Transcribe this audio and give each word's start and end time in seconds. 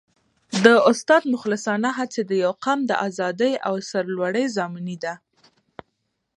د 0.65 0.67
استاد 0.89 1.23
مخلصانه 1.33 1.89
هڅې 1.97 2.21
د 2.29 2.31
یو 2.43 2.53
قوم 2.63 2.79
د 2.87 2.91
ازادۍ 3.07 3.53
او 3.67 3.73
سرلوړۍ 3.89 4.45
ضامنې 4.57 4.95
دي. 5.03 5.13